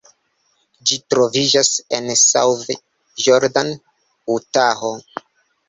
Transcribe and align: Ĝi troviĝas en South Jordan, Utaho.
Ĝi 0.91 0.97
troviĝas 1.13 1.69
en 1.99 2.09
South 2.23 2.65
Jordan, 3.27 3.73
Utaho. 4.41 4.95